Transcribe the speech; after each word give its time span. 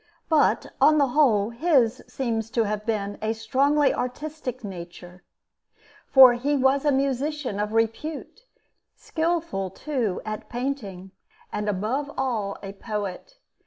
But, 0.29 0.73
on 0.81 0.97
the 0.97 1.09
whole, 1.09 1.51
his 1.51 2.03
seems 2.07 2.49
to 2.57 2.63
have 2.63 2.87
been 2.87 3.19
a 3.21 3.33
strongly 3.33 3.93
artistic 3.93 4.63
nature; 4.63 5.23
for 6.07 6.33
he 6.33 6.57
was 6.57 6.85
a 6.85 6.91
musician 6.91 7.59
of 7.59 7.73
repute, 7.73 8.41
skillful 8.95 9.69
too 9.69 10.19
at 10.25 10.49
painting, 10.49 11.11
and 11.53 11.69
above 11.69 12.09
all 12.17 12.57
a 12.63 12.73
poet. 12.73 13.35